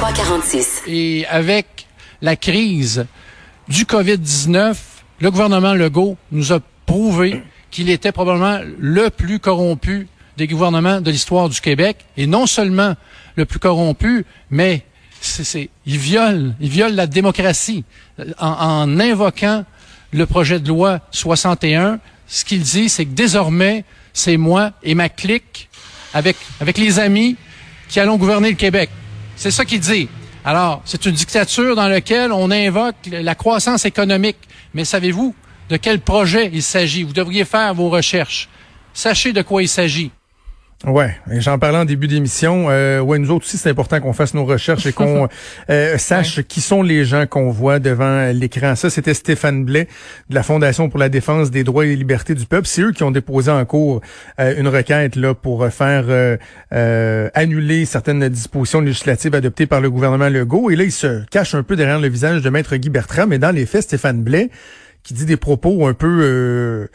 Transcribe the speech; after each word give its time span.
2346. 0.00 0.82
Et 0.86 1.26
avec 1.28 1.86
la 2.22 2.34
crise 2.34 3.06
du 3.68 3.84
COVID-19, 3.84 4.74
le 5.20 5.30
gouvernement 5.30 5.74
Legault 5.74 6.16
nous 6.32 6.54
a 6.54 6.60
prouvé 6.86 7.42
qu'il 7.70 7.90
était 7.90 8.10
probablement 8.10 8.60
le 8.78 9.10
plus 9.10 9.38
corrompu 9.40 10.08
des 10.38 10.46
gouvernements 10.46 11.02
de 11.02 11.10
l'histoire 11.10 11.50
du 11.50 11.60
Québec. 11.60 11.98
Et 12.16 12.26
non 12.26 12.46
seulement 12.46 12.94
le 13.36 13.44
plus 13.44 13.58
corrompu, 13.58 14.24
mais 14.48 14.86
c'est, 15.20 15.68
il 15.84 15.98
viole, 15.98 16.54
il 16.60 16.70
viole 16.70 16.94
la 16.94 17.06
démocratie 17.06 17.84
en, 18.38 18.48
en 18.48 19.00
invoquant 19.00 19.66
le 20.14 20.24
projet 20.24 20.60
de 20.60 20.68
loi 20.68 21.00
61. 21.10 22.00
Ce 22.26 22.46
qu'il 22.46 22.62
dit, 22.62 22.88
c'est 22.88 23.04
que 23.04 23.10
désormais, 23.12 23.84
c'est 24.14 24.38
moi 24.38 24.72
et 24.82 24.94
ma 24.94 25.10
clique 25.10 25.68
avec, 26.14 26.38
avec 26.58 26.78
les 26.78 26.98
amis 26.98 27.36
qui 27.90 28.00
allons 28.00 28.16
gouverner 28.16 28.48
le 28.48 28.56
Québec. 28.56 28.88
C'est 29.40 29.50
ça 29.50 29.64
qu'il 29.64 29.80
dit. 29.80 30.06
Alors, 30.44 30.82
c'est 30.84 31.06
une 31.06 31.14
dictature 31.14 31.74
dans 31.74 31.88
laquelle 31.88 32.30
on 32.30 32.50
invoque 32.50 32.96
la 33.10 33.34
croissance 33.34 33.86
économique. 33.86 34.36
Mais 34.74 34.84
savez-vous 34.84 35.34
de 35.70 35.78
quel 35.78 35.98
projet 36.00 36.50
il 36.52 36.62
s'agit? 36.62 37.04
Vous 37.04 37.14
devriez 37.14 37.46
faire 37.46 37.72
vos 37.72 37.88
recherches. 37.88 38.50
Sachez 38.92 39.32
de 39.32 39.40
quoi 39.40 39.62
il 39.62 39.68
s'agit. 39.68 40.10
Ouais, 40.86 41.14
j'en 41.28 41.58
parlais 41.58 41.76
en 41.76 41.84
début 41.84 42.08
d'émission. 42.08 42.68
Euh, 42.70 43.00
ouais, 43.00 43.18
nous 43.18 43.30
autres 43.30 43.44
aussi, 43.44 43.58
c'est 43.58 43.68
important 43.68 44.00
qu'on 44.00 44.14
fasse 44.14 44.32
nos 44.32 44.46
recherches 44.46 44.86
et 44.86 44.94
qu'on 44.94 45.28
euh, 45.70 45.98
sache 45.98 46.40
qui 46.40 46.62
sont 46.62 46.82
les 46.82 47.04
gens 47.04 47.26
qu'on 47.26 47.50
voit 47.50 47.78
devant 47.78 48.32
l'écran. 48.32 48.74
Ça, 48.76 48.88
c'était 48.88 49.12
Stéphane 49.12 49.66
Blais 49.66 49.88
de 50.30 50.34
la 50.34 50.42
Fondation 50.42 50.88
pour 50.88 50.98
la 50.98 51.10
défense 51.10 51.50
des 51.50 51.64
droits 51.64 51.84
et 51.84 51.94
libertés 51.96 52.34
du 52.34 52.46
peuple. 52.46 52.66
C'est 52.66 52.80
eux 52.80 52.92
qui 52.92 53.02
ont 53.02 53.10
déposé 53.10 53.50
en 53.50 53.62
cours 53.66 54.00
euh, 54.38 54.54
une 54.56 54.68
requête 54.68 55.16
là 55.16 55.34
pour 55.34 55.68
faire 55.68 56.04
euh, 56.08 57.28
annuler 57.34 57.84
certaines 57.84 58.26
dispositions 58.30 58.80
législatives 58.80 59.34
adoptées 59.34 59.66
par 59.66 59.82
le 59.82 59.90
gouvernement 59.90 60.30
Legault. 60.30 60.70
Et 60.70 60.76
là, 60.76 60.84
il 60.84 60.92
se 60.92 61.26
cache 61.26 61.54
un 61.54 61.62
peu 61.62 61.76
derrière 61.76 62.00
le 62.00 62.08
visage 62.08 62.40
de 62.40 62.48
Maître 62.48 62.74
Guy 62.76 62.88
Bertrand, 62.88 63.26
mais 63.26 63.38
dans 63.38 63.54
les 63.54 63.66
faits, 63.66 63.82
Stéphane 63.82 64.22
Blais, 64.22 64.48
qui 65.02 65.12
dit 65.12 65.26
des 65.26 65.36
propos 65.36 65.86
un 65.86 65.94
peu 65.94 66.20
euh, 66.22 66.86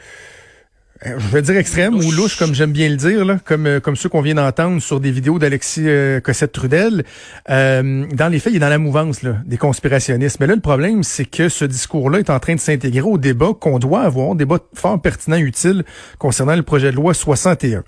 je 1.03 1.27
vais 1.27 1.41
dire 1.41 1.57
extrême 1.57 1.95
ou 1.95 2.11
louche, 2.11 2.37
comme 2.37 2.55
j'aime 2.55 2.71
bien 2.71 2.87
le 2.87 2.95
dire, 2.95 3.25
là, 3.25 3.37
comme 3.43 3.67
euh, 3.67 3.79
comme 3.81 3.97
ceux 3.97 4.07
qu'on 4.07 4.21
vient 4.21 4.35
d'entendre 4.35 4.81
sur 4.81 5.01
des 5.01 5.11
vidéos 5.11 5.39
d'Alexis 5.39 5.83
euh, 5.85 6.21
Cossette-Trudel. 6.21 7.03
Euh, 7.49 8.05
dans 8.13 8.29
les 8.29 8.39
faits, 8.39 8.53
il 8.53 8.57
est 8.57 8.59
dans 8.59 8.69
la 8.69 8.77
mouvance 8.77 9.21
là, 9.21 9.35
des 9.45 9.57
conspirationnistes. 9.57 10.39
Mais 10.39 10.47
là, 10.47 10.55
le 10.55 10.61
problème, 10.61 11.03
c'est 11.03 11.25
que 11.25 11.49
ce 11.49 11.65
discours-là 11.65 12.19
est 12.19 12.29
en 12.29 12.39
train 12.39 12.55
de 12.55 12.61
s'intégrer 12.61 13.01
au 13.01 13.17
débat 13.17 13.49
qu'on 13.59 13.77
doit 13.77 14.03
avoir, 14.03 14.35
débat 14.35 14.59
fort 14.73 15.01
pertinent, 15.01 15.35
utile, 15.35 15.83
concernant 16.17 16.55
le 16.55 16.63
projet 16.63 16.91
de 16.91 16.95
loi 16.95 17.13
61. 17.13 17.83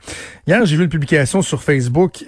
Hier, 0.46 0.66
j'ai 0.66 0.76
vu 0.76 0.84
une 0.84 0.90
publication 0.90 1.42
sur 1.42 1.64
Facebook 1.64 2.26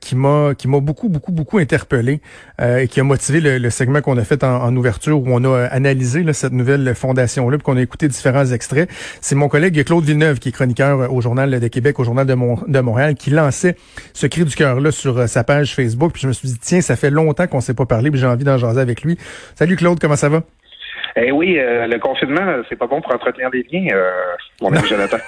qui 0.00 0.16
m'a 0.16 0.54
qui 0.56 0.68
m'a 0.68 0.80
beaucoup, 0.80 1.08
beaucoup, 1.08 1.32
beaucoup 1.32 1.58
interpellé 1.58 2.20
et 2.60 2.88
qui 2.88 3.00
a 3.00 3.04
motivé 3.04 3.40
le, 3.40 3.70
segment 3.70 4.00
qu'on 4.00 4.18
a 4.18 4.24
fait 4.24 4.44
en, 4.44 4.74
ouverture 4.76 5.20
où 5.20 5.26
on 5.28 5.44
a 5.44 5.66
analysé 5.66 6.22
là, 6.22 6.32
cette 6.32 6.52
nouvelle 6.52 6.94
fondation-là, 6.94 7.58
puis 7.58 7.64
qu'on 7.64 7.76
a 7.76 7.82
écouté 7.82 8.08
différents 8.08 8.46
extraits. 8.46 8.88
C'est 9.20 9.34
mon 9.34 9.48
collègue 9.48 9.82
Claude 9.84 10.04
Villeneuve, 10.12 10.38
qui 10.38 10.50
est 10.50 10.52
chroniqueur 10.52 11.12
au 11.12 11.20
Journal 11.20 11.58
de 11.58 11.68
Québec, 11.68 11.98
au 11.98 12.04
Journal 12.04 12.26
de, 12.26 12.34
de 12.34 12.80
Montréal, 12.80 13.14
qui 13.14 13.30
lançait 13.30 13.76
ce 14.12 14.26
cri 14.26 14.44
du 14.44 14.54
cœur-là 14.54 14.90
sur 14.90 15.16
euh, 15.16 15.26
sa 15.26 15.42
page 15.42 15.74
Facebook. 15.74 16.12
Puis 16.12 16.22
je 16.22 16.28
me 16.28 16.32
suis 16.32 16.48
dit, 16.48 16.58
tiens, 16.60 16.80
ça 16.82 16.96
fait 16.96 17.10
longtemps 17.10 17.46
qu'on 17.46 17.58
ne 17.58 17.62
s'est 17.62 17.74
pas 17.74 17.86
parlé, 17.86 18.10
puis 18.10 18.20
j'ai 18.20 18.26
envie 18.26 18.44
d'en 18.44 18.58
jaser 18.58 18.80
avec 18.80 19.02
lui. 19.02 19.18
Salut 19.54 19.76
Claude, 19.76 19.98
comment 19.98 20.16
ça 20.16 20.28
va? 20.28 20.42
Eh 21.16 21.30
oui, 21.30 21.58
euh, 21.58 21.86
le 21.86 21.98
confinement, 21.98 22.62
c'est 22.68 22.76
pas 22.76 22.86
bon 22.86 23.00
pour 23.00 23.14
entretenir 23.14 23.50
des 23.50 23.66
liens, 23.70 23.88
euh, 23.92 24.10
mon 24.60 24.72
ami 24.72 24.88
Jonathan. 24.88 25.18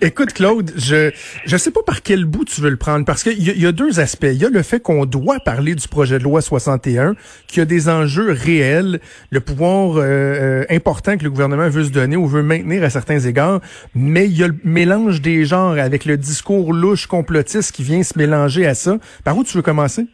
Écoute, 0.00 0.32
Claude, 0.32 0.72
je 0.76 1.10
je 1.44 1.56
sais 1.56 1.70
pas 1.70 1.82
par 1.84 2.02
quel 2.02 2.24
bout 2.24 2.44
tu 2.44 2.60
veux 2.60 2.70
le 2.70 2.76
prendre, 2.76 3.04
parce 3.04 3.22
qu'il 3.22 3.38
y, 3.38 3.60
y, 3.60 3.66
a 3.66 3.72
deux 3.72 4.00
aspects. 4.00 4.28
Il 4.30 4.40
y 4.40 4.44
a 4.44 4.48
le 4.48 4.62
fait 4.62 4.80
qu'on 4.80 5.06
doit 5.06 5.40
parler 5.40 5.74
du 5.74 5.88
projet 5.88 6.18
de 6.18 6.24
loi 6.24 6.40
61, 6.40 7.14
qui 7.46 7.60
a 7.60 7.64
des 7.64 7.88
enjeux 7.88 8.32
réels, 8.32 9.00
le 9.30 9.40
pouvoir 9.40 9.96
euh, 9.96 10.02
euh, 10.02 10.64
important 10.70 11.16
que 11.16 11.24
le 11.24 11.30
gouvernement 11.30 11.68
veut 11.68 11.84
se 11.84 11.90
donner 11.90 12.16
ou 12.16 12.26
veut 12.26 12.42
maintenir 12.42 12.82
à 12.84 12.90
certains 12.90 13.20
égards, 13.20 13.60
mais 13.94 14.26
il 14.26 14.36
y 14.36 14.44
a 14.44 14.48
le 14.48 14.56
mélange 14.64 15.20
des 15.20 15.44
genres 15.44 15.78
avec 15.78 16.04
le 16.04 16.16
discours 16.16 16.72
louche 16.72 17.06
complotiste 17.06 17.72
qui 17.72 17.82
vient 17.82 18.02
se 18.02 18.18
mélanger 18.18 18.66
à 18.66 18.74
ça. 18.74 18.98
Par 19.24 19.36
où 19.36 19.44
tu 19.44 19.56
veux 19.56 19.62
commencer? 19.62 20.06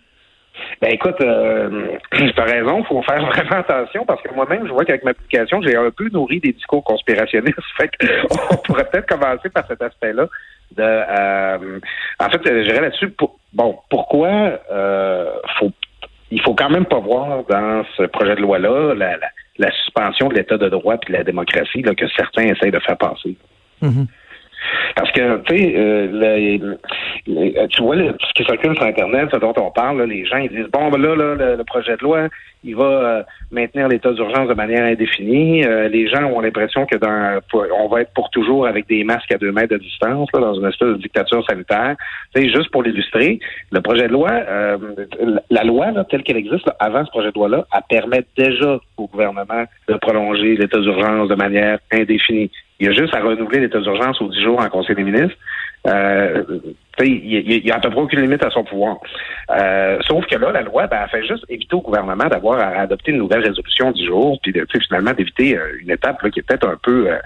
Ben 0.81 0.93
écoute, 0.93 1.21
euh, 1.21 1.89
tu 2.13 2.41
as 2.41 2.45
raison, 2.45 2.85
faut 2.85 3.03
faire 3.03 3.25
vraiment 3.31 3.57
attention 3.57 4.05
parce 4.05 4.23
que 4.23 4.35
moi-même, 4.35 4.67
je 4.67 4.73
vois 4.73 4.85
qu'avec 4.85 5.05
ma 5.05 5.15
publication, 5.15 5.61
j'ai 5.63 5.77
un 5.77 5.91
peu 5.91 6.09
nourri 6.11 6.41
des 6.41 6.53
discours 6.53 6.85
conspirationnistes. 6.85 7.59
Fait 7.77 7.91
qu'on 7.99 8.57
pourrait 8.57 8.85
peut-être 8.85 9.07
commencer 9.07 9.49
par 9.51 9.67
cet 9.67 9.83
aspect-là. 9.83 10.27
De, 10.77 10.83
euh, 10.83 11.79
en 12.19 12.29
fait, 12.29 12.41
je 12.45 12.63
dirais 12.65 12.81
là-dessus, 12.81 13.15
bon, 13.53 13.79
pourquoi 13.89 14.29
euh, 14.73 15.33
faut, 15.59 15.71
il 16.31 16.41
faut 16.43 16.55
quand 16.55 16.71
même 16.71 16.87
pas 16.87 16.99
voir 16.99 17.45
dans 17.49 17.85
ce 17.97 18.03
projet 18.05 18.35
de 18.35 18.41
loi-là 18.41 18.95
la, 18.95 19.71
suspension 19.71 20.29
de 20.29 20.35
l'état 20.35 20.59
de 20.59 20.69
droit 20.69 20.95
et 20.95 21.07
de 21.07 21.13
la 21.13 21.25
démocratie 21.25 21.83
que 21.83 22.09
certains 22.17 22.43
essayent 22.43 22.73
de 22.73 22.81
faire 22.81 22.99
passer. 22.99 23.37
Mm-hmm. 23.83 24.07
Parce 24.95 25.11
que, 25.13 25.39
tu 25.43 25.59
sais, 25.59 25.75
euh, 25.77 27.67
tu 27.69 27.83
vois 27.83 27.97
ce 27.97 28.33
qui 28.35 28.45
circule 28.45 28.75
sur 28.75 28.85
Internet, 28.85 29.29
ce 29.33 29.39
dont 29.39 29.53
on 29.57 29.71
parle, 29.71 30.03
les 30.03 30.25
gens 30.25 30.39
ils 30.39 30.49
disent, 30.49 30.71
bon, 30.73 30.89
ben 30.91 30.99
là, 30.99 31.15
là 31.15 31.57
le, 31.57 31.65
projet 31.65 31.97
de 31.97 32.03
loi, 32.03 32.29
il 32.65 32.75
va 32.77 32.85
euh, 32.85 33.23
maintenir 33.51 33.89
l'état 33.89 34.13
d'urgence 34.13 34.49
de 34.49 34.55
manière 34.55 34.85
indéfinie. 34.85 35.65
Euh, 35.65 35.89
les 35.89 36.09
gens 36.09 36.25
ont 36.25 36.41
l'impression 36.41 36.87
que 36.87 36.97
dans 36.97 37.41
on 37.53 37.89
va 37.89 38.03
être 38.03 38.13
pour 38.15 38.31
toujours 38.31 38.67
avec 38.67 38.89
des 38.89 39.05
masques 39.05 39.33
à 39.33 39.39
deux 39.39 39.53
mètres 39.53 39.75
de 39.75 39.79
distance, 39.79 40.29
là, 40.33 40.41
dans 40.41 40.55
une 40.55 40.67
espèce 40.67 40.89
de 40.89 40.95
dictature 40.95 41.45
sanitaire. 41.47 41.97
Tu 42.35 42.43
sais, 42.43 42.49
juste 42.49 42.71
pour 42.71 42.83
l'illustrer, 42.83 43.39
le 43.73 43.81
projet 43.81 44.09
de 44.09 44.13
loi, 44.13 44.31
la 45.51 45.65
loi, 45.65 45.91
là, 45.91 46.05
telle 46.05 46.23
qu'elle 46.23 46.37
existe 46.37 46.71
avant 46.79 47.05
ce 47.05 47.11
projet 47.11 47.29
de 47.29 47.35
loi-là, 47.35 47.67
elle 47.75 47.81
permet 47.89 48.25
déjà 48.37 48.79
au 48.97 49.07
gouvernement 49.07 49.65
de 49.89 49.95
prolonger 49.95 50.57
l'état 50.57 50.79
d'urgence 50.79 51.29
de 51.29 51.35
manière 51.35 51.79
indéfinie. 51.93 52.51
Il 52.79 52.87
y 52.87 52.91
a 52.91 52.93
juste 52.93 53.15
à 53.15 53.21
renouveler 53.21 53.61
l'état 53.61 53.81
d'urgence 53.81 54.21
aux 54.21 54.29
10 54.29 54.43
jours 54.43 54.61
en 54.61 54.69
Conseil 54.69 54.97
des 54.97 55.05
ministres. 55.05 55.37
Euh, 55.87 56.43
il 57.05 57.63
n'y 57.65 57.71
a 57.71 57.77
à 57.77 57.81
peu 57.81 57.91
près 57.91 58.01
aucune 58.01 58.21
limite 58.21 58.45
à 58.45 58.51
son 58.51 58.65
pouvoir. 58.65 58.97
Euh, 59.51 59.99
sauf 60.07 60.27
que 60.27 60.37
là, 60.37 60.51
la 60.51 60.63
loi, 60.63 60.87
ben, 60.87 60.99
elle 61.03 61.11
fait 61.11 61.27
juste 61.27 61.45
éviter 61.49 61.75
au 61.77 61.81
gouvernement 61.81 62.25
d'avoir 62.25 62.59
à 62.59 62.81
adopter 62.81 63.13
une 63.13 63.19
nouvelle 63.19 63.45
résolution 63.45 63.93
du 63.93 64.07
jour, 64.07 64.39
puis 64.43 64.55
finalement 64.87 65.13
d'éviter 65.13 65.57
euh, 65.57 65.79
une 65.81 65.91
étape 65.91 66.29
qui 66.31 66.41
est 66.41 66.43
peut-être 66.43 66.67
un 66.67 66.79
peu 66.83 67.11
euh, 67.11 67.19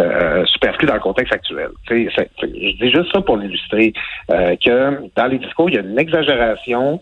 euh, 0.00 0.44
superflue 0.46 0.86
dans 0.86 0.94
le 0.94 1.00
contexte 1.00 1.32
actuel. 1.32 1.70
je 1.88 2.76
dis 2.84 2.90
juste 2.90 3.12
ça 3.12 3.20
pour 3.22 3.36
l'illustrer, 3.38 3.92
que 4.28 5.08
dans 5.16 5.26
les 5.26 5.38
discours, 5.38 5.70
il 5.70 5.76
y 5.76 5.78
a 5.78 5.82
une 5.82 5.98
exagération 5.98 7.00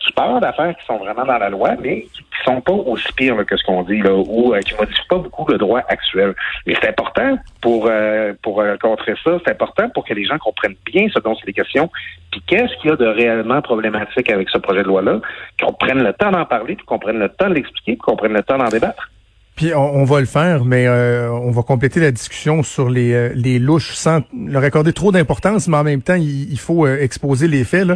qui 0.00 0.12
parlent 0.12 0.40
d'affaires 0.40 0.74
qui 0.76 0.84
sont 0.84 0.98
vraiment 0.98 1.24
dans 1.24 1.38
la 1.38 1.48
loi, 1.48 1.70
mais 1.80 2.02
qui, 2.12 2.22
sont 2.44 2.60
pas 2.60 2.72
aussi 2.72 3.12
pires 3.14 3.44
que 3.46 3.56
ce 3.56 3.64
qu'on 3.64 3.82
dit, 3.82 3.98
là, 3.98 4.14
ou 4.14 4.54
euh, 4.54 4.60
qui 4.60 4.74
modifient 4.74 5.08
pas 5.08 5.18
beaucoup 5.18 5.50
le 5.50 5.58
droit 5.58 5.80
actuel. 5.88 6.34
Mais 6.66 6.74
c'est 6.80 6.88
important 6.88 7.38
pour 7.60 7.86
euh, 7.88 8.32
pour 8.42 8.62
contrer 8.80 9.14
ça, 9.24 9.38
c'est 9.44 9.52
important 9.52 9.88
pour 9.90 10.04
que 10.04 10.14
les 10.14 10.24
gens 10.24 10.38
comprennent 10.38 10.76
bien 10.86 11.08
ce 11.12 11.18
dont 11.20 11.34
c'est 11.34 11.46
les 11.46 11.52
questions, 11.52 11.90
puis 12.30 12.42
qu'est-ce 12.46 12.74
qu'il 12.80 12.90
y 12.90 12.92
a 12.92 12.96
de 12.96 13.06
réellement 13.06 13.62
problématique 13.62 14.30
avec 14.30 14.48
ce 14.48 14.58
projet 14.58 14.82
de 14.82 14.88
loi-là, 14.88 15.20
qu'on 15.60 15.72
prenne 15.72 16.02
le 16.02 16.12
temps 16.12 16.30
d'en 16.30 16.44
parler, 16.44 16.76
puis 16.76 16.86
qu'on 16.86 16.98
prenne 16.98 17.18
le 17.18 17.28
temps 17.28 17.48
de 17.48 17.54
l'expliquer, 17.54 17.92
puis 17.92 18.00
qu'on 18.00 18.16
prenne 18.16 18.32
le 18.32 18.42
temps 18.42 18.58
d'en 18.58 18.68
débattre. 18.68 19.10
Puis 19.54 19.74
on, 19.74 20.04
va 20.04 20.20
le 20.20 20.26
faire, 20.26 20.64
mais 20.64 20.86
euh, 20.86 21.30
on 21.30 21.50
va 21.50 21.62
compléter 21.62 22.00
la 22.00 22.10
discussion 22.10 22.62
sur 22.62 22.88
les, 22.88 23.12
euh, 23.12 23.32
les 23.34 23.58
louches 23.58 23.94
sans 23.94 24.22
leur 24.34 24.64
accorder 24.64 24.94
trop 24.94 25.12
d'importance, 25.12 25.68
mais 25.68 25.76
en 25.76 25.84
même 25.84 26.00
temps, 26.00 26.14
il, 26.14 26.58
faut 26.58 26.86
euh, 26.86 26.98
exposer 26.98 27.48
les 27.48 27.62
faits. 27.64 27.86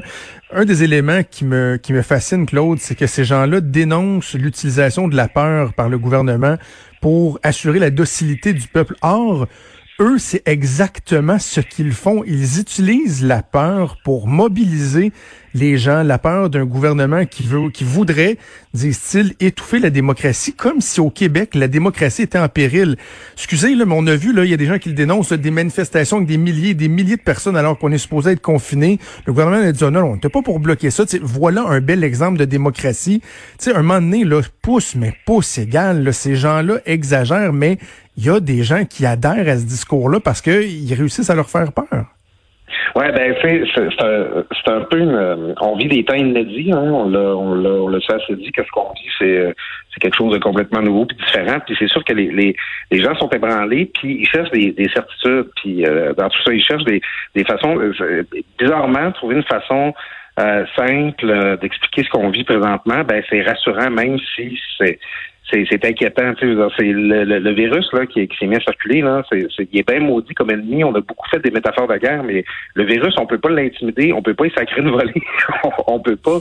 Un 0.52 0.66
des 0.66 0.82
éléments 0.82 1.22
qui 1.22 1.46
me, 1.46 1.78
qui 1.78 1.94
me 1.94 2.02
fascine, 2.02 2.44
Claude, 2.44 2.78
c'est 2.78 2.94
que 2.94 3.06
ces 3.06 3.24
gens-là 3.24 3.62
dénoncent 3.62 4.34
l'utilisation 4.34 5.08
de 5.08 5.16
la 5.16 5.28
peur 5.28 5.72
par 5.72 5.88
le 5.88 5.98
gouvernement 5.98 6.56
pour 7.00 7.38
assurer 7.42 7.78
la 7.78 7.90
docilité 7.90 8.52
du 8.52 8.68
peuple. 8.68 8.94
Or, 9.00 9.46
eux, 10.00 10.18
c'est 10.18 10.42
exactement 10.46 11.38
ce 11.38 11.60
qu'ils 11.60 11.92
font. 11.92 12.22
Ils 12.26 12.60
utilisent 12.60 13.24
la 13.24 13.42
peur 13.42 13.96
pour 14.04 14.26
mobiliser 14.26 15.12
les 15.54 15.78
gens, 15.78 16.02
la 16.02 16.18
peur 16.18 16.50
d'un 16.50 16.66
gouvernement 16.66 17.24
qui 17.24 17.42
veut, 17.44 17.70
qui 17.70 17.82
voudrait, 17.82 18.36
disent-ils, 18.74 19.34
étouffer 19.40 19.78
la 19.78 19.88
démocratie, 19.88 20.52
comme 20.52 20.82
si 20.82 21.00
au 21.00 21.08
Québec, 21.08 21.54
la 21.54 21.66
démocratie 21.66 22.22
était 22.22 22.38
en 22.38 22.48
péril. 22.50 22.96
Excusez, 23.34 23.74
là, 23.74 23.86
mais 23.86 23.94
on 23.96 24.06
a 24.06 24.16
vu, 24.16 24.34
là, 24.34 24.44
il 24.44 24.50
y 24.50 24.54
a 24.54 24.58
des 24.58 24.66
gens 24.66 24.78
qui 24.78 24.90
le 24.90 24.94
dénoncent, 24.94 25.32
des 25.32 25.50
manifestations 25.50 26.18
avec 26.18 26.28
des 26.28 26.36
milliers 26.36 26.74
des 26.74 26.88
milliers 26.88 27.16
de 27.16 27.22
personnes 27.22 27.56
alors 27.56 27.78
qu'on 27.78 27.90
est 27.90 27.98
supposé 27.98 28.32
être 28.32 28.42
confiné. 28.42 28.98
Le 29.24 29.32
gouvernement 29.32 29.66
a 29.66 29.72
dit, 29.72 29.82
oh, 29.82 29.90
non, 29.90 30.04
on 30.04 30.14
n'était 30.16 30.28
pas 30.28 30.42
pour 30.42 30.60
bloquer 30.60 30.90
ça. 30.90 31.04
voilà 31.22 31.62
un 31.62 31.80
bel 31.80 32.04
exemple 32.04 32.38
de 32.38 32.44
démocratie. 32.44 33.22
sais, 33.58 33.72
un 33.74 33.82
moment 33.82 34.00
donné, 34.00 34.24
là, 34.24 34.42
pouce, 34.60 34.94
mais 34.94 35.14
pouce 35.24 35.56
égal, 35.56 36.04
là, 36.04 36.12
ces 36.12 36.36
gens-là 36.36 36.80
exagèrent, 36.84 37.54
mais 37.54 37.78
il 38.16 38.26
y 38.26 38.30
a 38.30 38.40
des 38.40 38.62
gens 38.62 38.84
qui 38.84 39.06
adhèrent 39.06 39.48
à 39.48 39.56
ce 39.56 39.66
discours-là 39.66 40.20
parce 40.20 40.40
qu'ils 40.40 40.94
réussissent 40.94 41.30
à 41.30 41.34
leur 41.34 41.48
faire 41.48 41.72
peur. 41.72 42.06
Ouais, 42.96 43.12
ben 43.12 43.34
c'est 43.42 43.62
c'est 43.74 44.70
un, 44.70 44.80
peu 44.82 44.98
une, 44.98 45.54
on 45.60 45.76
vit 45.76 45.86
des 45.86 46.04
temps 46.04 46.14
inédits, 46.14 46.72
hein, 46.72 46.80
on 46.82 47.08
l'a 47.08 47.36
on 47.36 47.54
l'a 47.54 47.70
on 47.70 47.88
l'a 47.88 47.98
assez 47.98 48.36
dit 48.36 48.50
que 48.50 48.64
ce 48.64 48.70
qu'on 48.70 48.92
vit 48.94 49.10
c'est 49.18 49.54
c'est 49.92 50.00
quelque 50.00 50.16
chose 50.16 50.32
de 50.32 50.38
complètement 50.38 50.82
nouveau 50.82 51.04
puis 51.04 51.16
différent 51.16 51.58
puis 51.64 51.76
c'est 51.78 51.88
sûr 51.88 52.02
que 52.04 52.12
les, 52.12 52.30
les, 52.30 52.56
les 52.90 53.02
gens 53.02 53.14
sont 53.16 53.28
ébranlés 53.28 53.90
puis 53.94 54.20
ils 54.20 54.26
cherchent 54.26 54.50
des, 54.50 54.72
des 54.72 54.88
certitudes 54.88 55.46
puis 55.56 55.86
euh, 55.86 56.12
dans 56.14 56.28
tout 56.28 56.42
ça 56.44 56.52
ils 56.52 56.62
cherchent 56.62 56.84
des 56.84 57.00
des 57.34 57.44
façons 57.44 57.78
euh, 57.78 58.24
bizarrement 58.58 59.12
trouver 59.12 59.36
une 59.36 59.44
façon 59.44 59.94
simple 60.76 61.58
d'expliquer 61.60 62.04
ce 62.04 62.10
qu'on 62.10 62.30
vit 62.30 62.44
présentement, 62.44 63.02
ben 63.04 63.22
c'est 63.30 63.42
rassurant 63.42 63.90
même 63.90 64.18
si 64.34 64.58
c'est 64.78 64.98
c'est 65.50 65.84
inquiétant. 65.84 66.32
C'est 66.40 66.86
le, 66.86 67.24
le, 67.24 67.52
virus 67.52 67.86
là 67.92 68.06
qui, 68.06 68.26
qui 68.26 68.36
s'est 68.36 68.46
mis 68.46 68.56
à 68.56 68.60
circuler 68.60 69.00
là, 69.00 69.22
c'est 69.30 69.46
il 69.72 69.78
est 69.78 69.88
bien 69.88 70.00
maudit 70.00 70.34
comme 70.34 70.50
ennemi. 70.50 70.82
On 70.84 70.94
a 70.94 71.00
beaucoup 71.00 71.28
fait 71.28 71.38
des 71.38 71.50
métaphores 71.50 71.88
de 71.88 71.96
guerre, 71.96 72.22
mais 72.22 72.44
le 72.74 72.84
virus, 72.84 73.14
on 73.18 73.26
peut 73.26 73.38
pas 73.38 73.50
l'intimider, 73.50 74.12
on 74.12 74.22
peut 74.22 74.34
pas 74.34 74.46
y 74.46 74.50
sacrer 74.50 74.80
une 74.80 74.90
volée, 74.90 75.22
on, 75.86 76.00
peut 76.00 76.16
pas, 76.16 76.38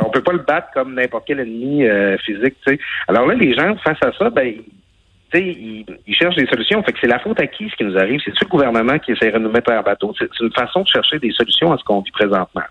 on 0.00 0.10
peut 0.10 0.22
pas 0.22 0.32
le 0.32 0.38
battre 0.38 0.68
comme 0.72 0.94
n'importe 0.94 1.24
quel 1.26 1.40
ennemi 1.40 1.84
euh, 1.84 2.16
physique. 2.18 2.54
Tu 2.66 2.74
sais. 2.74 2.78
Alors 3.08 3.26
là, 3.26 3.34
les 3.34 3.54
gens 3.54 3.76
face 3.76 3.98
à 4.02 4.12
ça, 4.12 4.30
ben 4.30 4.54
ils, 5.40 5.84
ils, 6.06 6.14
cherchent 6.14 6.36
des 6.36 6.46
solutions. 6.46 6.82
Fait 6.82 6.92
que 6.92 6.98
c'est 7.00 7.06
la 7.06 7.18
faute 7.18 7.40
à 7.40 7.46
qui 7.46 7.68
ce 7.68 7.76
qui 7.76 7.84
nous 7.84 7.96
arrive? 7.96 8.20
C'est 8.24 8.32
le 8.40 8.48
gouvernement 8.48 8.98
qui 8.98 9.12
essaierait 9.12 9.38
de 9.38 9.44
nous 9.44 9.50
mettre 9.50 9.72
à 9.72 9.82
bateau? 9.82 10.14
C'est 10.18 10.28
une 10.40 10.52
façon 10.52 10.82
de 10.82 10.88
chercher 10.88 11.18
des 11.18 11.32
solutions 11.32 11.72
à 11.72 11.78
ce 11.78 11.84
qu'on 11.84 12.00
vit 12.00 12.10
présentement. 12.10 12.62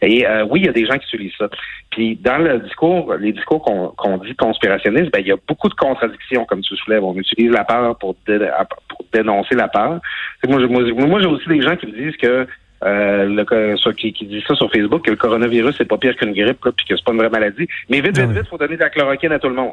Et 0.00 0.26
euh, 0.26 0.44
oui, 0.48 0.60
il 0.60 0.66
y 0.66 0.68
a 0.68 0.72
des 0.72 0.86
gens 0.86 0.98
qui 0.98 1.06
utilisent 1.14 1.36
ça. 1.38 1.48
Puis 1.90 2.16
dans 2.16 2.38
le 2.38 2.58
discours, 2.60 3.14
les 3.14 3.32
discours 3.32 3.62
qu'on 3.96 4.18
dit 4.18 4.34
conspirationnistes, 4.34 5.12
ben, 5.12 5.20
il 5.20 5.28
y 5.28 5.32
a 5.32 5.36
beaucoup 5.46 5.68
de 5.68 5.74
contradictions, 5.74 6.44
comme 6.44 6.62
tu 6.62 6.76
soulèves. 6.76 7.04
On 7.04 7.14
utilise 7.14 7.50
la 7.50 7.64
peur 7.64 7.96
pour, 7.98 8.14
pour 8.14 9.04
dénoncer 9.12 9.54
la 9.54 9.68
peur. 9.68 10.00
Moi, 10.48 10.66
moi, 10.66 11.20
j'ai 11.20 11.26
aussi 11.26 11.48
des 11.48 11.62
gens 11.62 11.76
qui 11.76 11.86
me 11.86 11.92
disent 11.92 12.16
que 12.16 12.46
euh, 12.84 13.26
le, 13.26 13.92
qui, 13.92 14.12
qui 14.12 14.26
dit 14.26 14.42
ça 14.46 14.54
sur 14.54 14.70
Facebook, 14.70 15.04
que 15.04 15.10
le 15.10 15.16
coronavirus, 15.16 15.76
c'est 15.78 15.84
pas 15.88 15.98
pire 15.98 16.16
qu'une 16.16 16.32
grippe, 16.32 16.58
puis 16.76 16.86
que 16.86 16.96
c'est 16.96 17.04
pas 17.04 17.12
une 17.12 17.18
vraie 17.18 17.30
maladie. 17.30 17.68
Mais 17.88 18.00
vite, 18.00 18.18
vite, 18.18 18.30
vite, 18.30 18.48
faut 18.48 18.58
donner 18.58 18.76
de 18.76 18.80
la 18.80 18.90
chloroquine 18.90 19.32
à 19.32 19.38
tout 19.38 19.48
le 19.48 19.54
monde. 19.54 19.72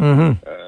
Mm-hmm. 0.00 0.34
Euh, 0.48 0.61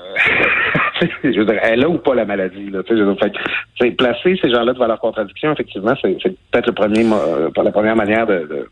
je 1.25 1.38
veux 1.38 1.44
dire, 1.44 1.58
elle 1.62 1.85
a 1.85 1.88
ou 1.88 1.99
pas 1.99 2.14
la 2.14 2.25
maladie. 2.25 2.70
Là, 2.70 2.82
je 2.88 2.94
veux 2.94 3.14
dire, 3.14 3.96
placer 3.96 4.38
ces 4.41 4.50
gens-là 4.50 4.73
devant 4.73 4.87
leur 4.87 5.00
contradiction, 5.00 5.52
effectivement, 5.52 5.94
c'est 6.00 6.17
peut-être 6.50 6.67
le 6.67 6.73
premier, 6.73 7.05
euh, 7.05 7.50
la 7.56 7.73
première 7.73 7.96
manière 7.96 8.26
de, 8.26 8.46
de 8.46 8.69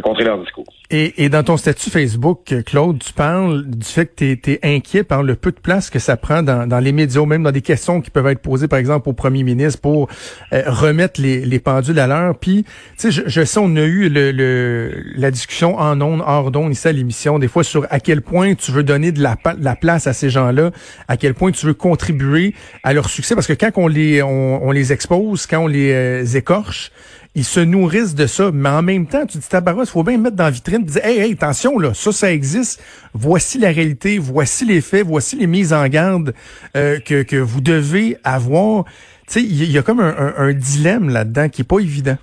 contrer 0.00 0.24
leur 0.24 0.38
discours. 0.38 0.64
Et, 0.90 1.24
et, 1.24 1.28
dans 1.28 1.42
ton 1.42 1.56
statut 1.56 1.90
Facebook, 1.90 2.54
Claude, 2.64 2.98
tu 2.98 3.12
parles 3.12 3.64
du 3.66 3.86
fait 3.86 4.06
que 4.06 4.34
tu 4.34 4.52
es, 4.52 4.60
inquiet 4.62 5.02
par 5.02 5.22
le 5.22 5.34
peu 5.34 5.50
de 5.50 5.58
place 5.58 5.90
que 5.90 5.98
ça 5.98 6.16
prend 6.16 6.42
dans, 6.42 6.66
dans 6.68 6.78
les 6.78 6.92
médias, 6.92 7.24
même 7.24 7.42
dans 7.42 7.52
des 7.52 7.62
questions 7.62 8.00
qui 8.00 8.10
peuvent 8.10 8.26
être 8.28 8.40
posées, 8.40 8.68
par 8.68 8.78
exemple, 8.78 9.08
au 9.08 9.12
premier 9.12 9.42
ministre 9.42 9.80
pour 9.80 10.08
euh, 10.52 10.62
remettre 10.66 11.20
les, 11.20 11.44
les, 11.44 11.58
pendules 11.58 11.98
à 11.98 12.06
l'heure. 12.06 12.38
Puis, 12.38 12.64
tu 12.64 12.70
sais, 12.96 13.10
je, 13.10 13.22
je, 13.26 13.44
sais, 13.44 13.58
on 13.60 13.74
a 13.76 13.82
eu 13.82 14.08
le, 14.08 14.30
le 14.30 15.02
la 15.16 15.30
discussion 15.30 15.78
en 15.78 16.00
ondes, 16.00 16.22
hors 16.24 16.50
d'ondes, 16.50 16.72
ici 16.72 16.86
à 16.86 16.92
l'émission, 16.92 17.38
des 17.38 17.48
fois 17.48 17.64
sur 17.64 17.86
à 17.90 18.00
quel 18.00 18.22
point 18.22 18.54
tu 18.54 18.70
veux 18.70 18.82
donner 18.82 19.12
de 19.12 19.22
la, 19.22 19.34
de 19.34 19.64
la 19.64 19.76
place 19.76 20.06
à 20.06 20.12
ces 20.12 20.30
gens-là, 20.30 20.70
à 21.08 21.16
quel 21.16 21.34
point 21.34 21.50
tu 21.50 21.66
veux 21.66 21.74
contribuer 21.74 22.54
à 22.82 22.92
leur 22.92 23.08
succès, 23.08 23.34
parce 23.34 23.46
que 23.46 23.52
quand 23.52 23.70
on 23.76 23.88
les, 23.88 24.22
on, 24.22 24.64
on 24.64 24.70
les 24.70 24.92
expose, 24.92 25.46
quand 25.46 25.64
on 25.64 25.66
les 25.66 25.92
euh, 25.92 26.24
écorche, 26.24 26.92
ils 27.36 27.44
se 27.44 27.60
nourrissent 27.60 28.14
de 28.14 28.26
ça. 28.26 28.50
Mais 28.52 28.70
en 28.70 28.82
même 28.82 29.06
temps, 29.06 29.26
tu 29.26 29.38
dis, 29.38 29.46
tabarouette, 29.46 29.88
il 29.88 29.92
faut 29.92 30.02
bien 30.02 30.16
mettre 30.16 30.36
dans 30.36 30.44
la 30.44 30.50
vitrine 30.50 30.82
dire, 30.82 31.04
hey, 31.04 31.18
hey, 31.18 31.32
attention, 31.34 31.78
là, 31.78 31.92
ça, 31.94 32.10
ça 32.10 32.32
existe. 32.32 32.82
Voici 33.12 33.58
la 33.58 33.68
réalité, 33.68 34.18
voici 34.18 34.64
les 34.64 34.80
faits, 34.80 35.06
voici 35.06 35.36
les 35.36 35.46
mises 35.46 35.72
en 35.74 35.86
garde 35.86 36.34
euh, 36.76 36.98
que, 36.98 37.22
que 37.22 37.36
vous 37.36 37.60
devez 37.60 38.16
avoir. 38.24 38.84
Tu 39.28 39.34
sais, 39.34 39.42
il 39.42 39.70
y, 39.70 39.76
a 39.76 39.82
comme 39.82 40.00
un, 40.00 40.34
un 40.36 40.52
dilemme 40.54 41.10
là-dedans 41.10 41.48
qui 41.50 41.60
est 41.60 41.64
pas 41.64 41.78
évident. 41.78 42.16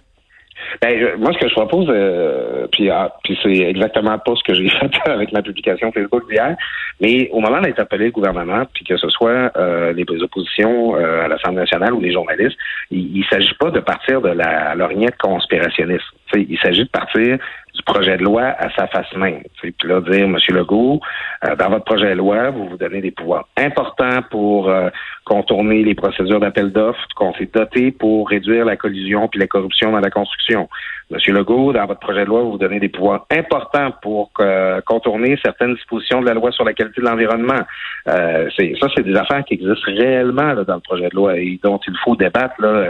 Ben, 0.81 1.17
moi, 1.17 1.31
ce 1.33 1.39
que 1.39 1.49
je 1.49 1.53
propose, 1.53 1.87
euh, 1.89 2.67
puis, 2.71 2.89
ah, 2.89 3.13
puis 3.23 3.37
c'est 3.41 3.51
exactement 3.51 4.17
pas 4.19 4.33
ce 4.35 4.43
que 4.43 4.53
j'ai 4.53 4.69
fait 4.79 5.09
avec 5.09 5.31
ma 5.31 5.41
publication 5.41 5.91
Facebook 5.91 6.29
d'hier, 6.29 6.55
mais 7.01 7.29
au 7.31 7.39
moment 7.39 7.61
d'interpeller 7.61 8.05
le 8.05 8.11
gouvernement, 8.11 8.63
puis 8.73 8.85
que 8.85 8.97
ce 8.97 9.09
soit 9.09 9.51
euh, 9.57 9.93
les 9.93 10.05
oppositions 10.21 10.95
euh, 10.95 11.25
à 11.25 11.27
l'Assemblée 11.27 11.61
nationale 11.61 11.93
ou 11.93 12.01
les 12.01 12.11
journalistes, 12.11 12.57
il, 12.91 13.19
ne 13.19 13.23
s'agit 13.25 13.53
pas 13.59 13.71
de 13.71 13.79
partir 13.79 14.21
de 14.21 14.29
la 14.29 14.75
lorgnette 14.75 15.17
conspirationniste. 15.17 16.05
il 16.35 16.57
s'agit 16.59 16.83
de 16.83 16.89
partir 16.89 17.37
du 17.73 17.81
projet 17.83 18.17
de 18.17 18.23
loi 18.23 18.43
à 18.57 18.69
sa 18.77 18.87
face 18.87 19.11
même. 19.15 19.41
Puis 19.59 19.73
là, 19.83 19.99
dire, 20.01 20.25
M. 20.25 20.37
Legault, 20.49 21.01
euh, 21.43 21.55
dans 21.55 21.69
votre 21.69 21.85
projet 21.85 22.09
de 22.09 22.15
loi, 22.15 22.51
vous 22.51 22.69
vous 22.69 22.77
donnez 22.77 23.01
des 23.01 23.11
pouvoirs 23.11 23.47
importants 23.57 24.21
pour 24.29 24.69
euh, 24.69 24.89
contourner 25.25 25.83
les 25.83 25.95
procédures 25.95 26.39
d'appel 26.39 26.71
d'offres 26.71 27.03
qu'on 27.15 27.33
s'est 27.33 27.49
doté 27.51 27.91
pour 27.91 28.29
réduire 28.29 28.65
la 28.65 28.77
collusion 28.77 29.27
puis 29.27 29.39
la 29.39 29.47
corruption 29.47 29.91
dans 29.91 30.01
la 30.01 30.11
construction. 30.11 30.69
Monsieur 31.09 31.33
Legault, 31.33 31.73
dans 31.73 31.85
votre 31.85 31.99
projet 31.99 32.21
de 32.21 32.29
loi, 32.29 32.41
vous 32.41 32.51
vous 32.51 32.57
donnez 32.57 32.79
des 32.79 32.89
pouvoirs 32.89 33.25
importants 33.31 33.91
pour 34.01 34.31
euh, 34.39 34.79
contourner 34.85 35.37
certaines 35.43 35.73
dispositions 35.73 36.21
de 36.21 36.27
la 36.27 36.33
loi 36.33 36.51
sur 36.51 36.63
la 36.65 36.73
qualité 36.73 37.01
de 37.01 37.05
l'environnement. 37.05 37.61
Euh, 38.07 38.49
ça, 38.79 38.87
c'est 38.95 39.03
des 39.03 39.15
affaires 39.15 39.43
qui 39.45 39.55
existent 39.55 39.91
réellement 39.91 40.53
dans 40.63 40.75
le 40.75 40.81
projet 40.81 41.09
de 41.09 41.15
loi 41.15 41.37
et 41.37 41.59
dont 41.63 41.79
il 41.87 41.95
faut 42.03 42.15
débattre 42.15 42.55
là, 42.59 42.85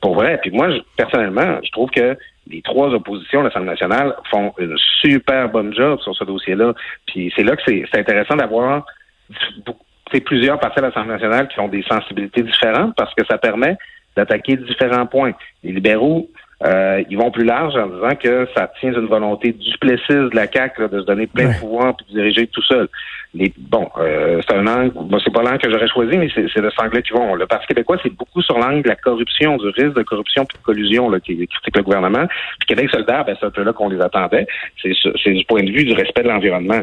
pour 0.00 0.14
vrai. 0.14 0.38
Puis 0.42 0.50
moi, 0.50 0.68
personnellement, 0.96 1.58
je 1.62 1.70
trouve 1.70 1.90
que 1.90 2.16
les 2.48 2.62
trois 2.62 2.88
oppositions 2.90 3.40
de 3.40 3.46
l'Assemblée 3.46 3.70
nationale 3.70 4.14
font 4.30 4.52
une 4.58 4.76
super 5.00 5.48
bonne 5.48 5.74
job 5.74 6.00
sur 6.00 6.14
ce 6.14 6.24
dossier-là. 6.24 6.74
Puis 7.06 7.32
c'est 7.36 7.44
là 7.44 7.56
que 7.56 7.62
c'est 7.66 7.98
intéressant 7.98 8.36
d'avoir 8.36 8.84
plusieurs 10.20 10.60
partis 10.60 10.80
de 10.80 10.86
l'Assemblée 10.86 11.12
nationale 11.12 11.48
qui 11.48 11.60
ont 11.60 11.68
des 11.68 11.82
sensibilités 11.82 12.42
différentes 12.42 12.94
parce 12.96 13.12
que 13.14 13.24
ça 13.28 13.38
permet 13.38 13.76
d'attaquer 14.16 14.56
différents 14.56 15.06
points. 15.06 15.32
Les 15.62 15.72
libéraux, 15.72 16.28
euh, 16.64 17.02
ils 17.10 17.18
vont 17.18 17.30
plus 17.30 17.44
large 17.44 17.74
en 17.76 17.88
disant 17.88 18.14
que 18.16 18.48
ça 18.56 18.70
tient 18.78 18.92
d'une 18.92 19.06
volonté 19.06 19.52
duplessiste 19.52 20.10
de 20.10 20.36
la 20.36 20.46
CAQ 20.46 20.88
de 20.88 21.00
se 21.00 21.06
donner 21.06 21.26
plein 21.26 21.52
de 21.52 21.58
pouvoir 21.58 21.88
et 21.88 22.04
de 22.04 22.18
diriger 22.18 22.46
tout 22.46 22.62
seul 22.62 22.88
bon, 23.58 23.88
euh, 23.98 24.40
c'est 24.46 24.54
un 24.54 24.66
angle, 24.66 24.92
bon, 24.94 25.18
c'est 25.18 25.32
pas 25.32 25.42
l'angle 25.42 25.58
que 25.58 25.70
j'aurais 25.70 25.88
choisi, 25.88 26.16
mais 26.16 26.28
c'est 26.34 26.60
de 26.60 26.70
ce 26.70 27.00
qui 27.00 27.12
vont. 27.12 27.34
Le 27.34 27.46
Parti 27.46 27.66
québécois, 27.66 27.98
c'est 28.02 28.14
beaucoup 28.14 28.42
sur 28.42 28.58
l'angle 28.58 28.82
de 28.82 28.88
la 28.88 28.96
corruption, 28.96 29.56
du 29.56 29.68
risque 29.68 29.96
de 29.96 30.02
corruption 30.02 30.44
et 30.44 30.56
de 30.56 30.62
collusion 30.62 31.10
là, 31.10 31.18
qui 31.20 31.36
critique 31.46 31.76
le 31.76 31.82
gouvernement. 31.82 32.26
Puis 32.60 32.68
Québec 32.68 32.90
solidaire, 32.90 33.24
ben, 33.24 33.36
c'est 33.38 33.46
un 33.46 33.50
peu 33.50 33.62
là 33.62 33.72
qu'on 33.72 33.88
les 33.88 34.00
attendait. 34.00 34.46
C'est 34.80 35.32
du 35.32 35.44
point 35.44 35.62
de 35.62 35.70
vue 35.70 35.84
du 35.84 35.94
respect 35.94 36.22
de 36.22 36.28
l'environnement. 36.28 36.80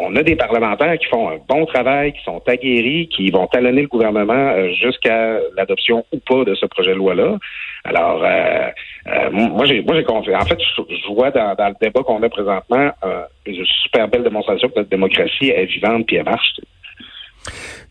On 0.00 0.16
a 0.16 0.22
des 0.22 0.36
parlementaires 0.36 0.98
qui 0.98 1.06
font 1.06 1.30
un 1.30 1.38
bon 1.48 1.66
travail, 1.66 2.12
qui 2.12 2.24
sont 2.24 2.42
aguerris, 2.46 3.08
qui 3.08 3.30
vont 3.30 3.46
talonner 3.46 3.82
le 3.82 3.88
gouvernement 3.88 4.32
euh, 4.34 4.70
jusqu'à 4.72 5.38
l'adoption 5.56 6.04
ou 6.12 6.18
pas 6.18 6.44
de 6.44 6.54
ce 6.54 6.66
projet 6.66 6.90
de 6.90 6.96
loi-là. 6.96 7.38
Alors, 7.84 8.22
euh, 8.24 8.68
euh, 9.08 9.30
moi, 9.30 9.64
j'ai 9.66 9.82
moi 9.82 9.96
j'ai 9.96 10.04
confiance. 10.04 10.42
En 10.42 10.46
fait, 10.46 10.60
je, 10.60 11.12
vois 11.12 11.30
dans, 11.30 11.54
dans 11.54 11.68
le 11.68 11.74
débat 11.80 12.02
qu'on 12.02 12.22
a 12.22 12.28
présentement 12.28 12.90
une 13.46 13.64
super 13.82 14.08
belle 14.08 14.22
démonstration 14.22 14.68
que 14.68 14.74
notre 14.76 14.90
démocratie 14.90 15.50
est 15.50 15.66
vivante 15.66 16.06
puis 16.06 16.16
elle 16.16 16.24
marche. 16.24 16.60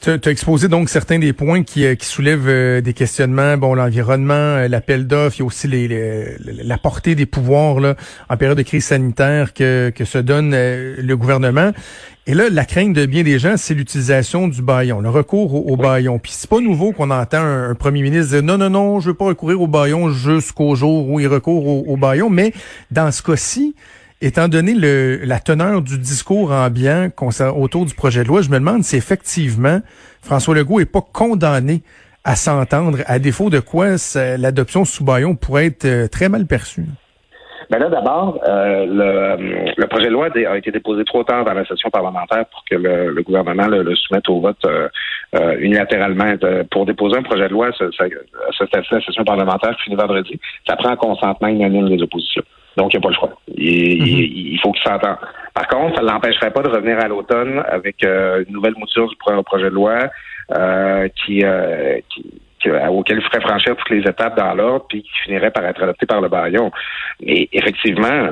Tu 0.01 0.09
as 0.09 0.31
exposé 0.31 0.67
donc 0.67 0.89
certains 0.89 1.19
des 1.19 1.31
points 1.31 1.61
qui, 1.61 1.85
euh, 1.85 1.93
qui 1.93 2.07
soulèvent 2.07 2.49
euh, 2.49 2.81
des 2.81 2.93
questionnements. 2.93 3.55
Bon, 3.57 3.75
l'environnement, 3.75 4.33
euh, 4.33 4.67
l'appel 4.67 5.05
d'offres, 5.05 5.35
il 5.37 5.39
y 5.41 5.43
a 5.43 5.45
aussi 5.45 5.67
les, 5.67 6.37
la 6.39 6.79
portée 6.79 7.13
des 7.13 7.27
pouvoirs 7.27 7.79
là, 7.79 7.95
en 8.27 8.35
période 8.35 8.57
de 8.57 8.63
crise 8.63 8.85
sanitaire 8.85 9.53
que, 9.53 9.91
que 9.95 10.03
se 10.03 10.17
donne 10.17 10.55
le 10.55 11.13
gouvernement. 11.15 11.71
Et 12.25 12.33
là, 12.33 12.49
la 12.49 12.65
crainte 12.65 12.93
de 12.93 13.05
bien 13.05 13.21
des 13.21 13.37
gens, 13.37 13.57
c'est 13.57 13.75
l'utilisation 13.75 14.47
du 14.47 14.63
baillon, 14.63 15.01
le 15.01 15.09
recours 15.09 15.69
au, 15.69 15.77
baillon. 15.77 16.17
Puis 16.17 16.31
c'est 16.35 16.49
pas 16.49 16.61
nouveau 16.61 16.93
qu'on 16.93 17.11
entend 17.11 17.43
un, 17.43 17.75
premier 17.75 18.01
ministre 18.01 18.31
dire 18.33 18.41
non, 18.41 18.57
non, 18.57 18.71
non, 18.71 18.99
je 19.01 19.09
veux 19.09 19.15
pas 19.15 19.25
recourir 19.25 19.61
au 19.61 19.67
baillon 19.67 20.09
jusqu'au 20.09 20.73
jour 20.73 21.09
où 21.09 21.19
il 21.19 21.27
recourt 21.27 21.67
au, 21.67 21.83
au 21.85 21.95
baillon. 21.95 22.31
Mais 22.31 22.53
dans 22.89 23.11
ce 23.11 23.21
cas-ci, 23.21 23.75
Étant 24.23 24.47
donné 24.47 24.75
le, 24.75 25.21
la 25.25 25.39
teneur 25.39 25.81
du 25.81 25.97
discours 25.97 26.51
ambiant 26.51 27.09
autour 27.55 27.85
du 27.85 27.95
projet 27.95 28.21
de 28.21 28.27
loi, 28.27 28.43
je 28.43 28.49
me 28.49 28.59
demande 28.59 28.83
si 28.83 28.95
effectivement 28.95 29.79
François 30.21 30.53
Legault 30.53 30.79
est 30.79 30.85
pas 30.85 31.01
condamné 31.01 31.81
à 32.23 32.35
s'entendre, 32.35 32.99
à 33.07 33.17
défaut 33.17 33.49
de 33.49 33.59
quoi 33.59 33.95
l'adoption 34.37 34.85
sous 34.85 35.03
baillon 35.03 35.35
pourrait 35.35 35.65
être 35.65 35.85
euh, 35.85 36.07
très 36.07 36.29
mal 36.29 36.45
perçue. 36.45 36.85
Ben 37.71 37.79
là, 37.79 37.89
d'abord, 37.89 38.39
euh, 38.47 38.85
le, 39.75 39.87
projet 39.87 40.07
de 40.07 40.11
loi 40.11 40.27
a 40.35 40.57
été 40.57 40.71
déposé 40.71 41.03
trop 41.03 41.23
tard 41.23 41.43
dans 41.45 41.53
la 41.53 41.65
session 41.65 41.89
parlementaire 41.89 42.45
pour 42.51 42.63
que 42.69 42.75
le, 42.75 43.23
gouvernement 43.23 43.65
le, 43.65 43.95
soumette 43.95 44.27
au 44.29 44.41
vote 44.41 44.63
euh, 44.65 45.57
unilatéralement. 45.59 46.35
pour 46.69 46.85
déposer 46.85 47.17
un 47.17 47.23
projet 47.23 47.47
de 47.47 47.53
loi, 47.53 47.71
ça, 47.75 47.85
la 48.05 49.01
session 49.01 49.23
parlementaire 49.23 49.75
finit 49.83 49.95
vendredi, 49.95 50.39
ça 50.67 50.75
prend 50.75 50.89
un 50.89 50.95
consentement 50.97 51.47
unanime 51.47 51.89
des 51.89 52.03
oppositions. 52.03 52.43
Donc, 52.77 52.93
il 52.93 52.97
n'y 52.97 53.03
a 53.03 53.03
pas 53.03 53.09
le 53.09 53.15
choix. 53.15 53.33
Il, 53.61 54.01
mhm. 54.01 54.07
il, 54.07 54.59
faut 54.61 54.71
qu'il 54.71 54.83
s'entende. 54.83 55.17
Par 55.53 55.67
contre, 55.67 55.95
ça 55.95 56.01
ne 56.01 56.07
l'empêcherait 56.07 56.51
pas 56.51 56.61
de 56.61 56.69
revenir 56.69 56.99
à 56.99 57.07
l'automne 57.07 57.61
avec 57.67 58.03
euh, 58.03 58.43
une 58.47 58.53
nouvelle 58.53 58.75
mouture 58.77 59.07
du 59.07 59.15
projet 59.15 59.69
de 59.69 59.75
loi 59.75 60.09
euh, 60.51 61.07
qui, 61.15 61.43
euh, 61.43 61.99
auquel 62.89 63.17
il 63.17 63.23
ferait 63.23 63.41
franchir 63.41 63.75
toutes 63.75 63.89
les 63.89 64.01
étapes 64.01 64.37
dans 64.37 64.53
l'ordre, 64.53 64.85
puis 64.87 65.01
qui 65.01 65.11
finirait 65.25 65.51
par 65.51 65.65
être 65.65 65.81
adopté 65.83 66.05
par 66.05 66.21
le 66.21 66.29
baillon. 66.29 66.71
Mais 67.21 67.49
effectivement, 67.51 68.29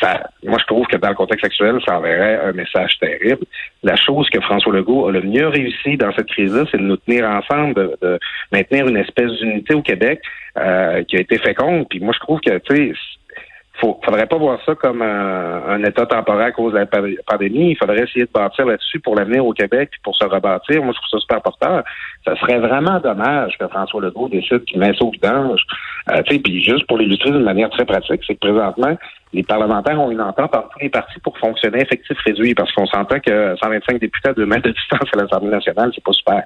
ça, 0.00 0.30
moi 0.44 0.58
je 0.60 0.66
trouve 0.66 0.86
que 0.86 0.96
dans 0.96 1.08
le 1.08 1.14
contexte 1.14 1.44
actuel, 1.44 1.78
ça 1.86 1.98
enverrait 1.98 2.40
un 2.44 2.52
message 2.52 2.98
terrible. 2.98 3.44
La 3.82 3.96
chose 3.96 4.28
que 4.30 4.40
François 4.40 4.72
Legault 4.72 5.08
a 5.08 5.12
le 5.12 5.22
mieux 5.22 5.48
réussi 5.48 5.96
dans 5.96 6.12
cette 6.12 6.28
crise-là, 6.28 6.64
c'est 6.70 6.78
de 6.78 6.82
nous 6.82 6.96
tenir 6.96 7.28
ensemble, 7.28 7.74
de, 7.74 7.96
de 8.02 8.18
maintenir 8.52 8.86
une 8.88 8.96
espèce 8.96 9.30
d'unité 9.32 9.74
au 9.74 9.82
Québec 9.82 10.20
euh, 10.58 11.04
qui 11.04 11.16
a 11.16 11.20
été 11.20 11.38
féconde. 11.38 11.88
Puis 11.88 12.00
moi 12.00 12.12
je 12.14 12.20
trouve 12.20 12.40
que 12.40 12.58
tu 12.58 12.74
sais 12.74 12.92
faut, 13.80 13.98
faudrait 14.04 14.26
pas 14.26 14.36
voir 14.36 14.58
ça 14.64 14.74
comme 14.74 15.02
un, 15.02 15.82
état 15.84 16.06
temporaire 16.06 16.48
à 16.48 16.52
cause 16.52 16.72
de 16.72 16.78
la 16.78 16.86
pandémie. 16.86 17.70
Il 17.70 17.76
faudrait 17.76 18.02
essayer 18.02 18.26
de 18.26 18.30
bâtir 18.32 18.66
là-dessus 18.66 19.00
pour 19.00 19.16
l'avenir 19.16 19.44
au 19.44 19.52
Québec 19.52 19.90
pour 20.02 20.16
se 20.16 20.24
rebâtir. 20.24 20.82
Moi, 20.82 20.92
je 20.94 21.00
trouve 21.00 21.10
ça 21.10 21.18
super 21.20 21.36
important. 21.38 21.82
Ça 22.24 22.36
serait 22.36 22.58
vraiment 22.58 23.00
dommage 23.00 23.56
que 23.58 23.66
François 23.68 24.02
Legault 24.02 24.28
décide 24.28 24.64
qu'il 24.64 24.78
met 24.78 24.92
ça 24.94 25.04
au 25.04 25.10
vidange. 25.10 25.62
Euh, 26.12 26.22
puis 26.22 26.62
juste 26.62 26.86
pour 26.86 26.98
l'illustrer 26.98 27.30
d'une 27.30 27.44
manière 27.44 27.70
très 27.70 27.84
pratique, 27.84 28.20
c'est 28.26 28.34
que 28.34 28.40
présentement, 28.40 28.96
les 29.32 29.42
parlementaires 29.42 30.00
ont 30.00 30.10
une 30.10 30.20
entente 30.20 30.54
entre 30.54 30.68
tous 30.70 30.80
les 30.80 30.88
partis 30.88 31.20
pour 31.20 31.38
fonctionner 31.38 31.82
effectif 31.82 32.18
réduit, 32.24 32.54
parce 32.54 32.72
qu'on 32.72 32.86
s'entend 32.86 33.20
que 33.20 33.54
125 33.62 33.98
députés 33.98 34.30
à 34.30 34.32
deux 34.32 34.46
mètres 34.46 34.68
de 34.68 34.72
distance 34.72 35.08
à 35.12 35.16
l'Assemblée 35.16 35.50
nationale, 35.50 35.90
c'est 35.94 36.04
pas 36.04 36.12
super. 36.12 36.42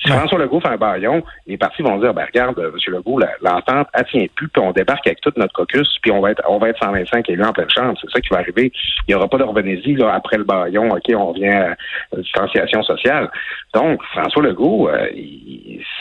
Si 0.00 0.12
François 0.12 0.38
Legault 0.38 0.60
fait 0.60 0.68
un 0.68 0.76
baillon, 0.76 1.24
les 1.46 1.56
partis 1.56 1.82
vont 1.82 1.98
dire, 1.98 2.14
ben 2.14 2.24
regarde, 2.24 2.58
M. 2.58 2.94
Legault, 2.94 3.20
l'entente, 3.40 3.88
elle 3.94 4.04
tient 4.06 4.26
plus, 4.34 4.48
puis 4.48 4.62
on 4.62 4.72
débarque 4.72 5.06
avec 5.06 5.20
tout 5.20 5.32
notre 5.36 5.52
caucus, 5.52 5.88
puis 6.02 6.12
on 6.12 6.20
va 6.20 6.30
être 6.30 6.42
on 6.48 6.58
va 6.58 6.68
être 6.68 6.78
125 6.82 7.28
élus 7.30 7.44
en 7.44 7.52
pleine 7.52 7.70
chambre. 7.70 7.98
C'est 8.00 8.10
ça 8.10 8.20
qui 8.20 8.28
va 8.28 8.38
arriver. 8.38 8.70
Il 9.06 9.10
n'y 9.10 9.14
aura 9.14 9.26
pas 9.26 9.38
de 9.38 9.44
revenez 9.44 9.76
là, 9.96 10.14
après 10.14 10.36
le 10.36 10.44
baillon, 10.44 10.90
OK, 10.90 11.04
on 11.14 11.32
vient 11.32 11.62
à 11.62 11.76
la 12.12 12.22
distanciation 12.22 12.82
sociale. 12.82 13.30
Donc, 13.74 14.02
François 14.12 14.42
Legault, 14.42 14.88
euh, 14.88 15.08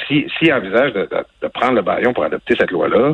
s'il 0.07 0.29
si, 0.39 0.53
envisage 0.53 0.93
de, 0.93 1.09
de, 1.41 1.47
prendre 1.47 1.73
le 1.73 1.81
baillon 1.81 2.13
pour 2.13 2.23
adopter 2.23 2.55
cette 2.55 2.71
loi-là, 2.71 3.13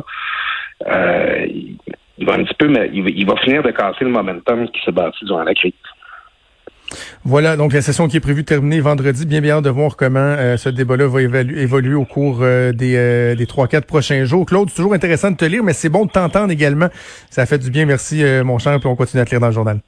euh, 0.86 1.46
il 1.46 1.76
va 2.20 2.34
un 2.34 2.44
petit 2.44 2.54
peu, 2.54 2.68
mais 2.68 2.90
il 2.92 3.26
va, 3.26 3.36
finir 3.36 3.62
de 3.62 3.70
casser 3.70 4.04
le 4.04 4.10
momentum 4.10 4.68
qui 4.68 4.80
s'est 4.84 4.92
bâti 4.92 5.24
durant 5.24 5.42
la 5.42 5.54
crise. 5.54 5.72
Voilà, 7.24 7.56
donc 7.56 7.72
la 7.72 7.80
session 7.80 8.08
qui 8.08 8.18
est 8.18 8.20
prévue 8.20 8.42
de 8.42 8.46
terminer 8.46 8.80
vendredi. 8.80 9.26
Bien 9.26 9.40
bien 9.40 9.62
de 9.62 9.70
voir 9.70 9.96
comment 9.96 10.18
euh, 10.20 10.56
ce 10.56 10.68
débat-là 10.68 11.06
va 11.08 11.22
évoluer 11.22 11.94
au 11.94 12.04
cours 12.04 12.40
euh, 12.42 12.72
des, 12.72 12.96
euh, 12.96 13.34
des 13.34 13.46
3-4 13.46 13.86
prochains 13.86 14.24
jours. 14.24 14.46
Claude, 14.46 14.68
c'est 14.68 14.76
toujours 14.76 14.94
intéressant 14.94 15.30
de 15.30 15.36
te 15.36 15.44
lire, 15.44 15.64
mais 15.64 15.72
c'est 15.72 15.88
bon 15.88 16.04
de 16.04 16.10
t'entendre 16.10 16.52
également. 16.52 16.88
Ça 17.30 17.46
fait 17.46 17.58
du 17.58 17.70
bien, 17.70 17.86
merci 17.86 18.22
mon 18.44 18.58
cher, 18.58 18.78
puis 18.78 18.88
on 18.88 18.96
continue 18.96 19.22
à 19.22 19.24
te 19.24 19.30
lire 19.30 19.40
dans 19.40 19.48
le 19.48 19.52
journal. 19.52 19.80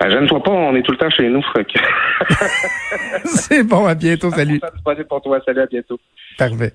Ben, 0.00 0.10
je 0.10 0.16
ne 0.16 0.28
vois 0.28 0.42
pas, 0.42 0.50
on 0.50 0.74
est 0.74 0.82
tout 0.82 0.92
le 0.92 0.98
temps 0.98 1.10
chez 1.10 1.28
nous. 1.28 1.42
c'est 3.24 3.62
bon, 3.62 3.86
à 3.86 3.94
bientôt, 3.94 4.30
salut. 4.34 4.60
pour 5.08 5.22
toi, 5.22 5.40
salut, 5.44 5.60
à 5.60 5.66
bientôt. 5.66 5.98
Parfait. 6.36 6.74